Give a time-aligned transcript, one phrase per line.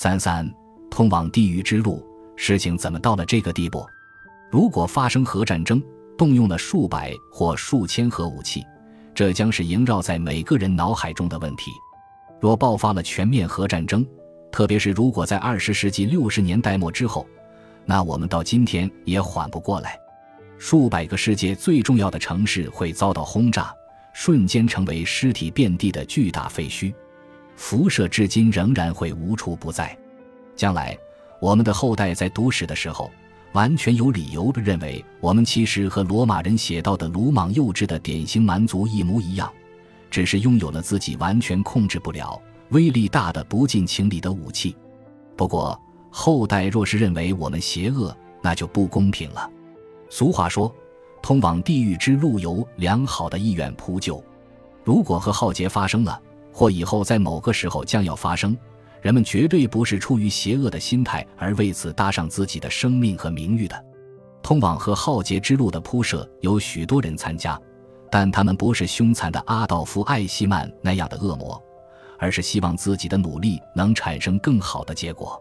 [0.00, 0.48] 三三，
[0.88, 2.06] 通往地狱之路，
[2.36, 3.84] 事情怎么到了这个地步？
[4.48, 5.82] 如果发生核战争，
[6.16, 8.64] 动用了数百或数千核武器，
[9.12, 11.72] 这将是萦绕在每个人脑海中的问题。
[12.38, 14.06] 若爆发了全面核战争，
[14.52, 17.26] 特别是如果在二十世纪六十年代末之后，
[17.84, 19.98] 那我们到今天也缓不过来。
[20.58, 23.74] 数百个世界最重要的城市会遭到轰炸，
[24.12, 26.94] 瞬间成为尸体遍地的巨大废墟，
[27.58, 29.94] 辐射至今仍然会无处不在。
[30.54, 30.96] 将来
[31.40, 33.10] 我们的后代在读史的时候，
[33.52, 39.52] 完全有理由认为我们其实和罗马人写到的鲁莽幼稚的典型蛮族一模一样。
[40.08, 42.40] 只是拥有了自己完全控制不了、
[42.70, 44.74] 威力大的不近情理的武器。
[45.36, 45.78] 不过
[46.10, 49.50] 后代若是认为我们邪恶，那就不公平了。
[50.08, 50.74] 俗话说
[51.20, 54.22] ：“通往地狱之路由良好的意愿铺就。”
[54.82, 56.18] 如果和浩劫发生了，
[56.52, 58.56] 或以后在某个时候将要发生，
[59.00, 63.84] 人们绝对不是出于邪恶的心态而为此搭上自己的生命和名誉的。
[64.42, 67.60] 通往和浩劫之路的铺设，有许多人参加。
[68.10, 71.62] 但他们不是凶残的阿道夫·艾希曼那样的恶魔，
[72.18, 75.38] 而是希望自己的努力能产生更好的结果。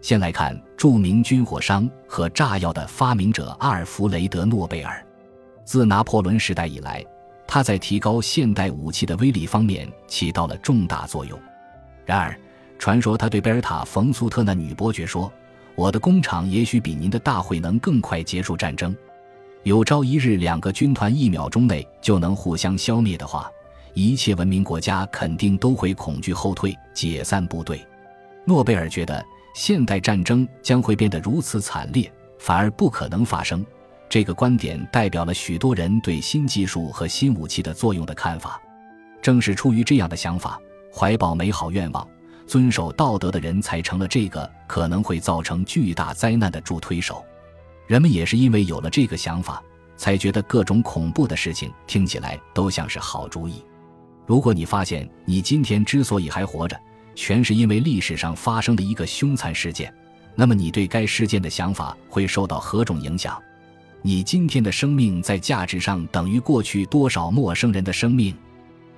[0.00, 5.04] 先来看著名军火商和炸药的发明者阿尔弗雷德·诺贝尔。
[5.66, 7.04] 自拿破仑时代以来，
[7.48, 11.40] 他在提高现代武器的威力方面起到了重大作用。
[12.04, 12.38] 然而，
[12.78, 15.32] 传说他对贝尔塔·冯苏特那女伯爵说
[15.74, 18.94] ：“我的工厂也许比您的大会能更快结束战争。”
[19.64, 23.50] 有朝一日，两个军团一秒钟内就能互相消灭的话，
[23.94, 27.84] 一切文明国家肯定都会恐惧后退、解散部队。
[28.44, 33.64] 诺贝尔觉得现代战争将会变得如此惨烈，反而不可能发生。
[34.08, 38.60] 这个观点代表了许多人对新技术和新武器的作用的看法。
[39.20, 40.58] 正是出于这样的想法，
[40.94, 42.08] 怀抱美好愿望、
[42.46, 47.24] 遵守道德的人才成了这个可能会造成巨大灾难的助推手。
[47.86, 49.62] 人们也是因为有了这个想法，
[49.96, 53.64] 才觉得各种恐怖的事情听起来都像是好主意。
[54.24, 56.78] 如果你发现你今天之所以还活着，
[57.14, 59.92] 全是因为历史上发生的一个凶残事件，
[60.34, 63.40] 那么你对该事件的想法会受到何种影响？
[64.02, 68.34] 你今天的生命在价值上等于过去多少陌生人的生命？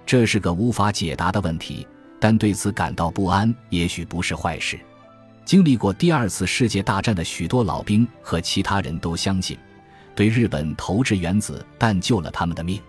[0.04, 1.86] 这是个无法解答的问题，
[2.18, 4.78] 但对此感到不安也许不是坏事。
[5.44, 9.56] 经历过第二次世界大战的许多老兵和其他人都相信，
[10.14, 12.80] 对日本投掷原子弹救了他们的命。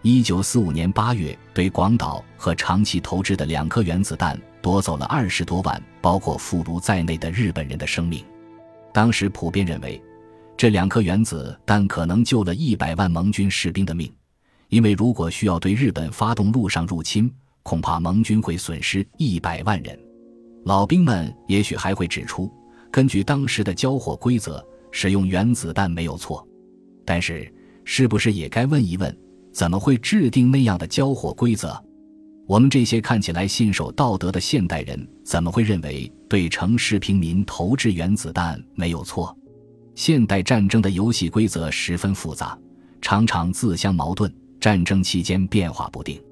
[0.00, 8.24] 一九四五年八月，对广岛和长崎投掷的两颗原子弹夺走了二十多万包括俘虏在内的日本人的生命。
[8.92, 10.02] 当时普遍认为，
[10.62, 14.08] 这两颗原子弹可能救了一百万盟军士兵的命，
[14.68, 17.28] 因为如果需要对日本发动陆上入侵，
[17.64, 19.98] 恐怕盟军会损失一百万人。
[20.64, 22.48] 老兵们也许还会指出，
[22.92, 26.46] 根据当时的交火规则，使用原子弹没有错。
[27.04, 27.52] 但是，
[27.84, 29.18] 是不是也该问一问，
[29.52, 31.76] 怎么会制定那样的交火规则？
[32.46, 39.36] 我们这些看起来信守道德的现代人，怎么会认为对城市平民投掷原子弹没有错？
[39.94, 42.58] 现代战争的游戏规则十分复杂，
[43.00, 46.22] 常常自相矛盾，战争期间变化不定。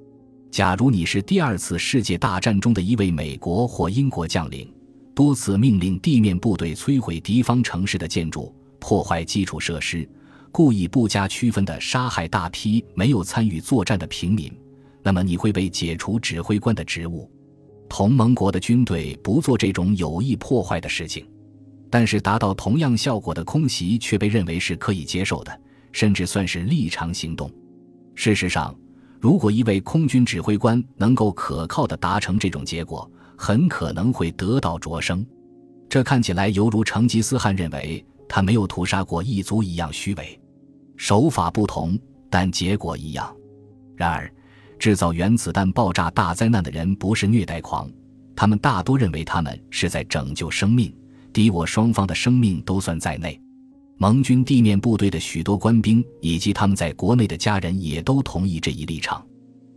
[0.50, 4.72] 假如你是第二次世界大战中的一位美国或英国将领，
[5.14, 10.08] 多次命令地面部队摧毁敌方城市的建筑、破坏基础设施，
[10.50, 14.52] 故意不加区分地杀害大批没有参与作战的平民，
[15.02, 17.30] 那么你会被解除指挥官的职务。
[17.88, 21.26] 同盟国的军队不做这种有意破坏的事情，
[21.90, 25.60] 但是达到同样效果的空袭却被认为是可以接受的，
[25.92, 27.50] 甚至算是立场行动。
[28.14, 28.74] 事实上。
[29.22, 33.06] 如果一位空军指挥官能够可靠地达成这种结果，
[33.36, 35.22] 很可能会得到擢升。
[35.90, 40.40] 这看起来犹如成吉思汗认为他没有屠杀过异族一样虚伪。
[40.96, 41.98] 手法不同，
[42.30, 43.30] 但结果一样。
[43.94, 44.32] 然而，
[44.78, 47.90] 制造原子弹爆炸大灾难的人不是虐待狂，
[48.34, 50.90] 他们大多认为他们是在拯救生命，
[51.32, 53.40] 敌我双方的生命都算在内。
[53.98, 59.22] 盟军地面部队的许多官兵以及他们在国内的家人也都同意这一立场。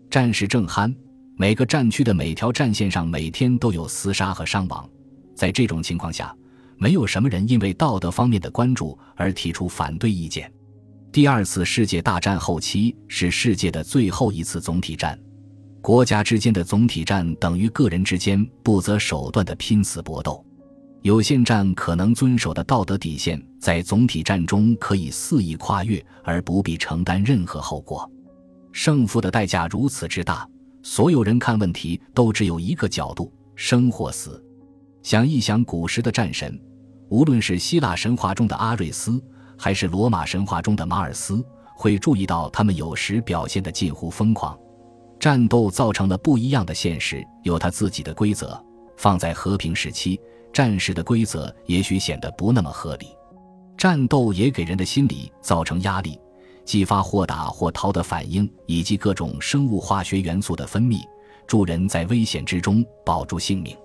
[0.10, 0.96] 战事正酣，
[1.36, 4.90] 每个战区的每条战线上每天都有厮杀和伤亡。
[5.36, 6.34] 在这种情况下，
[6.78, 10.50] 没有什么人因为道德方面的关注而提出反对意见。
[11.12, 15.20] 第二次世界大战后期是世界的最后一次总体战，
[15.82, 20.46] 国家之间的总体战等于个人之间不择手段的拼死搏斗。
[21.04, 28.10] 有限战可能遵守的道德底线，在总体战中可以肆意跨越，而不必承担任何后果。
[28.72, 30.48] 胜负的代价如此之大，
[30.82, 34.42] 所有人看问题都只有一个角度：生或死。
[35.02, 36.58] 想一想古时的战神，
[37.10, 39.22] 无论是希腊神话中的阿瑞斯，
[39.58, 41.44] 还是罗马神话中的马尔斯，
[41.76, 44.58] 会注意到他们有时表现的近乎疯狂。
[45.20, 48.58] 战斗造成了不一样的现实，有它自己的规则。
[48.96, 50.18] 放在和平时期，
[50.54, 53.08] 战时的规则也许显得不那么合理。
[53.76, 56.18] 战斗也给人的心理造成压力，
[56.64, 61.02] 激发或打或逃的反应，以及各种生物化学元素的分泌，
[61.48, 63.76] 助人在危险之中保住性命。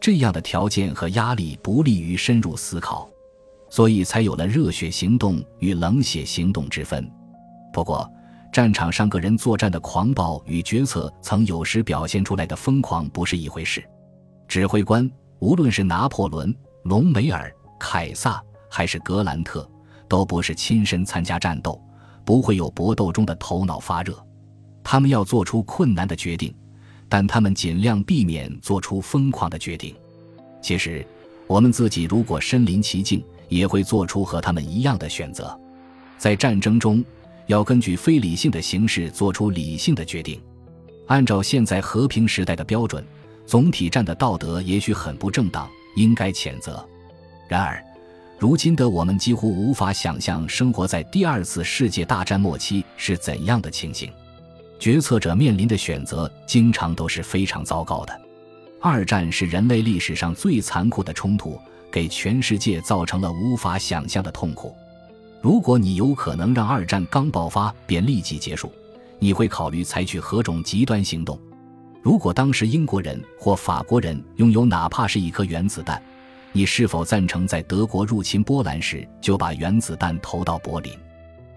[0.00, 3.08] 这样的条件和压力不利于深入思考，
[3.70, 7.08] 所以才有了热血行动与冷血行动之分。
[7.72, 8.10] 不过，
[8.52, 13.82] 战场上个人作战的狂暴与决策曾有时表现出来的疯狂不是一回事。
[14.48, 15.08] 指挥官，
[15.40, 16.54] 无论是拿破仑、
[16.84, 19.68] 隆美尔、凯撒还是格兰特，
[20.06, 21.80] 都不是亲身参加战斗，
[22.24, 24.14] 不会有搏斗中的头脑发热。
[24.84, 26.54] 他们要做出困难的决定，
[27.08, 29.94] 但他们尽量避免做出疯狂的决定。
[30.60, 31.04] 其实，
[31.46, 35.58] 我们自己如果身临其境，也会做出和他们一样的选择。
[36.18, 37.02] 在战争中，
[37.46, 40.38] 要根据非理性的形式做出理性的决定。
[41.06, 43.02] 按照现在和平时代的标准。
[43.50, 46.88] 总体战的道德也许很不正当，应该谴责。
[47.48, 47.84] 然而，
[48.38, 54.08] 如今的我们几乎无法想象生活在第二次世界大战末期是怎样的情形。
[54.78, 58.20] 决策者面临的选择经常都是非常糟糕的。
[58.80, 61.58] 二战是人类历史上最残酷的冲突，
[61.90, 64.72] 给全世界造成了无法想象的痛苦。
[65.40, 68.70] 如果你有可能让二战刚爆发便立即结束，
[69.18, 71.36] 你会考虑采取何种极端行动？
[72.02, 76.02] 如果当时英国人或法国人拥有哪怕是一颗原子弹，
[76.52, 80.92] 你是否赞成在德国入侵波兰时就把原子弹投到柏林？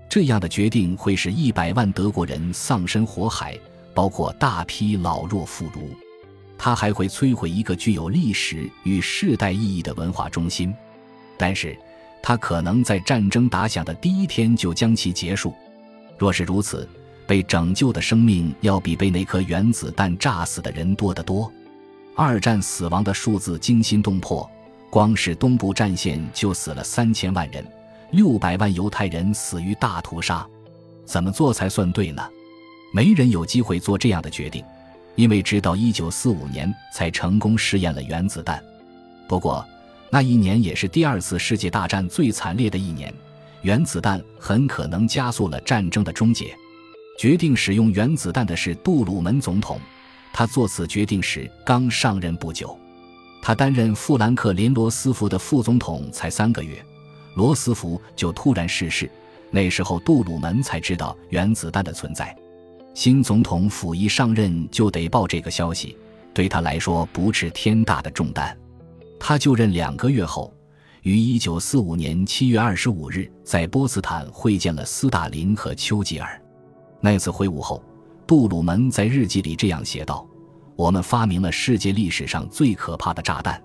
[0.10, 3.58] 这样的决定会使一百万德国人丧身火海，
[3.94, 5.90] 包括大批老弱妇孺。
[6.58, 10.74] 它还会摧毁一个具有历史与世代意义的文化中心。
[11.38, 11.76] 但是，
[12.22, 15.54] 它可能在战争打响的第一天就将其结束。
[16.18, 16.88] 若是如此，
[17.26, 21.52] 被拯救的生命要比被那颗原子弹炸死的人多得多。
[22.16, 24.50] 二战死亡的数字惊心动魄，
[24.90, 27.66] 光是东部战线就死了三千万人，
[28.12, 30.46] 六百万犹太人死于大屠杀。
[31.06, 32.22] 怎么做才算对呢？
[32.94, 34.64] 没人有机会做这样的决定，
[35.16, 38.64] 因为直到一九四五年才成功试验了原子弹。
[39.28, 39.66] 不过，
[40.12, 43.12] 那一年也是第二次世界大战最惨烈的一年，
[43.64, 46.56] 原子弹很可能加速了战争的终结。
[47.18, 49.80] 决定使用原子弹的是杜鲁门总统，
[50.34, 52.78] 他做此决定时刚上任不久。
[53.42, 56.84] 他担任富兰克林·罗斯福的副总统才三个月，
[57.36, 59.10] 罗斯福就突然逝世。
[59.52, 62.36] 那时候杜鲁门才知道原子弹的存在。
[62.96, 65.98] 新总统甫一上任就得报这个消息，
[66.34, 68.58] 对他来说不是天大的重担。
[69.20, 70.54] 他就任两个月后，
[71.04, 76.43] 于1945年7月25日在波茨坦会见了斯大林和丘吉尔。
[77.06, 77.84] 那次会晤后，
[78.26, 80.26] 杜鲁门在日记里这样写道
[80.78, 83.62] ：“我们发明了世界历史上最可怕的炸弹。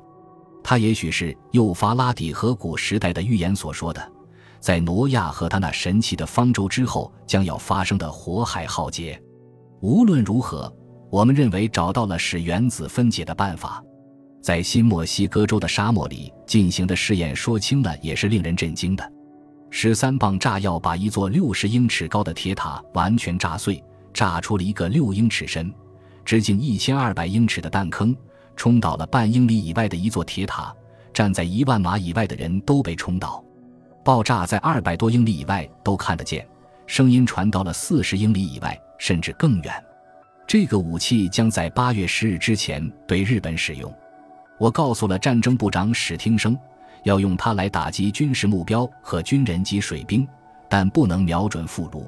[0.60, 4.12] 它也许是幼发拉底河谷时代的预言所说的，
[4.58, 9.22] 在挪亚和他那神奇的方舟之后将要发生的火海浩劫。
[9.82, 10.70] 无论如何，
[11.08, 13.80] 我们认为找到了使原子分解的办法。
[14.42, 19.10] 在新墨西哥州的沙漠里进行的试验，说轻了也是令人震惊的。”
[19.70, 23.82] 十三磅炸药把一座六十英尺高的铁塔完全炸碎，
[24.12, 25.72] 炸出了一个六英尺深、
[26.24, 28.16] 直径一千二百英尺的弹坑，
[28.56, 30.74] 冲倒了半英里以外的一座铁塔。
[31.12, 33.42] 站在一万码以外的人都被冲倒。
[34.04, 36.46] 爆炸在二百多英里以外都看得见，
[36.86, 39.84] 声音传到了四十英里以外，甚至更远。
[40.46, 43.92] 这个武器将在八月十日之前对日本使用。
[44.58, 46.56] 我告诉了战争部长史汀生。
[47.04, 50.26] 要用它来打击军事目标和军人及水兵，
[50.68, 52.04] 但不能瞄准俘虏。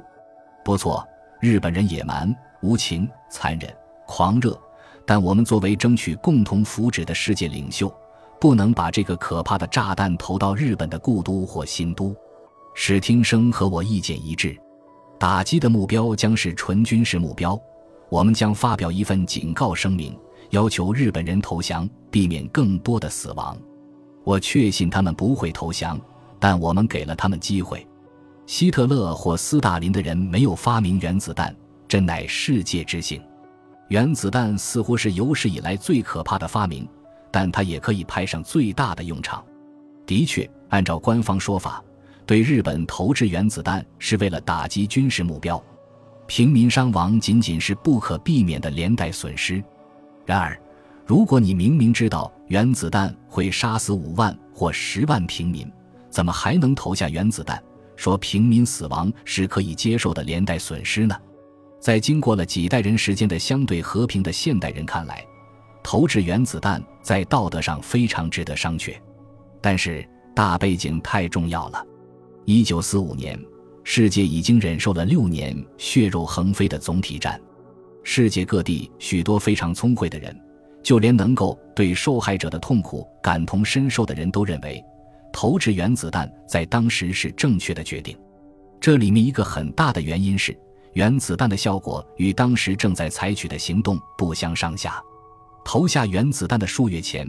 [0.64, 1.06] 不错，
[1.40, 3.74] 日本人野蛮、无情、残忍、
[4.06, 4.58] 狂热，
[5.06, 7.92] 但我们作为争取共同福祉的世界领袖，
[8.40, 12.14] 不能把这个可怕的炸弹投到日本的故都或新都。
[12.74, 14.56] 史汀生和我意见一致，
[15.18, 17.58] 打击的目标将是纯军事目标。
[18.08, 20.18] 我们将发表一份警告声明，
[20.50, 23.56] 要求日本人投降，避免更多的死亡。
[24.24, 26.00] 我确信他们不会投降，
[26.38, 27.86] 但我们给了他们机会。
[28.46, 31.54] 希特勒或斯大林的人没有发明原子弹，
[31.86, 33.22] 真乃世界之幸。
[33.88, 36.88] 原子弹似乎是有史以来最可怕的发明，
[37.30, 39.44] 但它也可以派上最大的用场。
[40.06, 41.82] 的确，按照官方说法，
[42.26, 45.62] 对日本投掷原子弹是为了打击军事目标，
[46.26, 49.62] 平民伤亡仅仅是不可避免的连带损失。
[50.24, 50.60] 然而，
[51.10, 55.68] 如果你明明知道，原子弹会杀死五万或十万平民，
[56.08, 57.60] 怎么还能投下原子弹？
[57.96, 61.16] 说平民死亡是可以接受的连带损失呢？
[61.80, 65.26] 在经过了几代人时间的相对和平的现代人看来，
[65.82, 68.94] 投掷原子弹在道德上非常值得商榷。
[69.60, 71.84] 但是大背景太重要了。
[72.44, 73.36] 一九四五年，
[73.82, 77.40] 世界已经忍受了六年血肉横飞的总体战，
[78.04, 80.40] 世界各地许多非常聪慧的人。
[80.82, 84.82] 就连能够对受害者的痛苦感同身受的人都认为，
[85.32, 88.16] 投掷原子弹在当时是正确的决定。
[88.80, 90.58] 这里面一个很大的原因是，
[90.94, 95.02] 原子弹的效果与当时正在采取的行动不相上下。
[95.64, 97.28] 投下原子弹的数月前，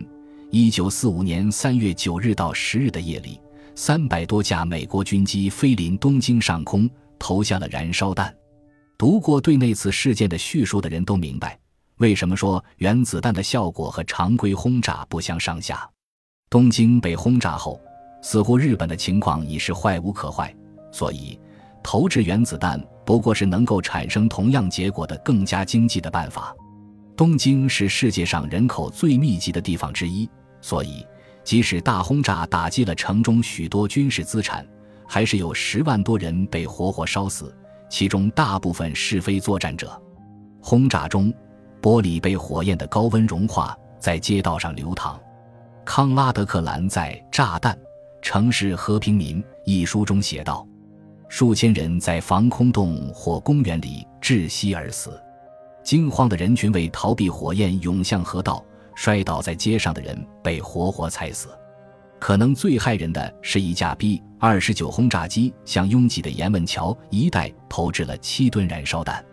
[0.49, 3.39] 一九四五年三月九日到十日的夜里，
[3.75, 6.89] 三百多架美国军机飞临东京上空，
[7.19, 8.33] 投下了燃烧弹。
[8.97, 11.59] 读过对那次事件的叙述的人都明白。
[12.01, 15.87] 为什么说原子弹的效果和常规轰炸不相上下？
[16.49, 17.79] 东京被轰炸后，
[18.23, 20.51] 似乎日本的情况已是坏无可坏，
[20.91, 21.39] 所以
[21.83, 26.55] 投掷原子弹不过是能够产生同样结果的更加经济的办法。
[27.15, 30.27] 东京是世界上人口最密集的地方之一，
[30.59, 31.05] 所以
[31.43, 34.67] 即使大轰炸打击了城中许多军事资产，
[35.07, 37.55] 还是有十万多人被活活烧死，
[37.91, 40.01] 其中大部分是非作战者。
[40.59, 41.31] 轰炸中。
[41.81, 45.19] 玻璃被火焰的高温融化，在街道上流淌。
[45.83, 47.77] 康拉德克兰在《炸弹、
[48.21, 50.65] 城市和平民》一书中写道
[51.27, 55.19] ：“数千人在防空洞或公园里窒息而死。
[55.83, 61.49] 惊慌的人群为逃避火焰涌向河道，摔倒在街上的人被活活踩死。
[62.19, 69.25] 可能最害人的是一架 B 二十九轰炸机向拥挤的盐问桥一带投掷了七吨燃烧弹。”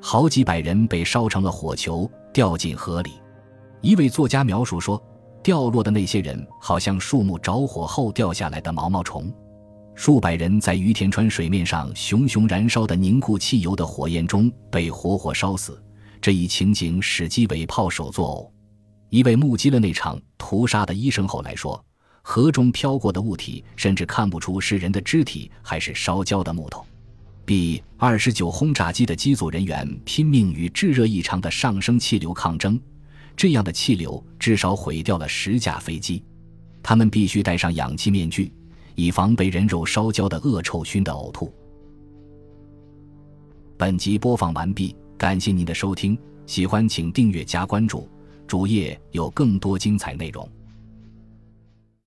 [0.00, 3.12] 好几百人被烧成了火球，掉进河里。
[3.80, 5.02] 一位作家描述说，
[5.42, 9.32] 掉落的那些人好像树木着火后掉下来的毛毛虫。
[9.94, 15.82] 数百人在于田川水面上熊熊燃烧的凝固汽油的火焰中被活活烧死。
[16.20, 18.50] 这一情景使鸡尾炮手作呕。
[19.08, 21.82] 一位目击了那场屠杀的医生后来说，
[22.22, 26.84] 河中飘过的物体甚至看不出是人的肢体还是烧焦的木头。
[27.46, 32.78] B 二十九轰炸机的机组人员拼命与炙热异常的上升气流抗争，
[33.36, 36.22] 这样的气流至少毁掉了十架飞机。
[36.82, 38.52] 他们必须戴上氧气面具，
[38.96, 41.54] 以防被人肉烧焦的恶臭熏得呕吐。
[43.76, 48.08] 本集播放完毕，感谢您的收听，喜欢请订阅加关注，
[48.48, 50.48] 主页有更多精彩内容。